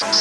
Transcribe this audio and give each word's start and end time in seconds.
Today 0.00 0.16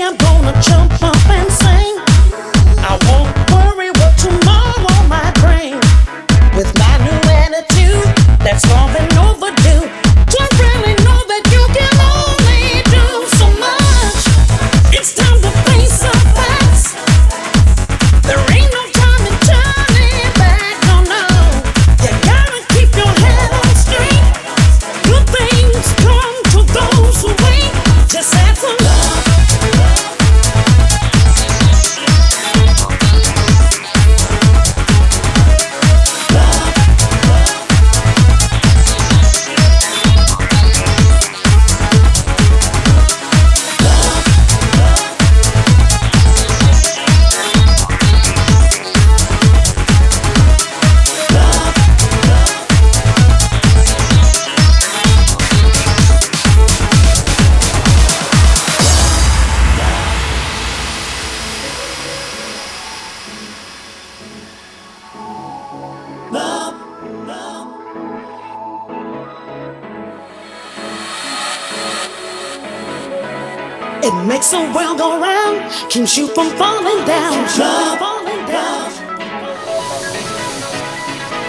I'm 0.00 0.16
gonna 0.16 0.58
jump 0.62 1.03
keeps 75.94 76.18
you 76.18 76.26
from 76.28 76.50
falling 76.58 77.04
down. 77.06 77.32
Love. 77.58 78.02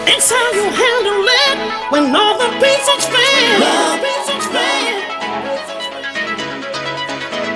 It's 0.07 0.29
how 0.31 0.51
you 0.53 0.63
handle 0.63 1.25
it 1.43 1.57
when 1.91 2.15
all 2.15 2.37
the 2.37 2.49
pieces 2.61 3.05
fail. 3.09 3.59
Love. 3.59 3.99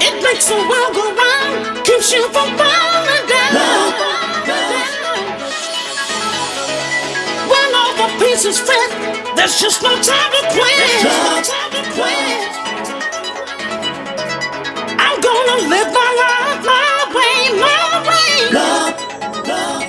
It 0.01 0.15
makes 0.23 0.47
the 0.47 0.55
world 0.55 0.93
go 0.93 1.05
round, 1.15 1.85
keeps 1.85 2.11
you 2.11 2.27
from 2.29 2.49
falling 2.57 3.25
down. 3.29 3.53
Love, 3.55 3.93
when 7.47 7.69
all 7.75 7.93
the 7.95 8.09
pieces 8.19 8.59
fit, 8.59 8.91
there's 9.35 9.59
just 9.59 9.81
no 9.83 9.93
time 10.01 10.31
to 10.31 10.41
quit. 10.51 11.05
I'm 11.05 12.98
gonna 15.29 15.69
live 15.69 15.91
my 15.93 16.09
life 16.23 16.65
my 16.71 16.89
way, 17.15 17.61
my 17.61 17.83
way. 18.09 18.53
Love, 18.57 19.47
love. 19.47 19.88